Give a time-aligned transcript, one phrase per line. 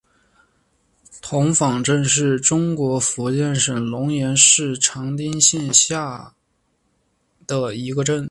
[1.21, 6.35] 童坊镇是中国福建省龙岩市长汀县下辖
[7.45, 8.19] 的一个镇。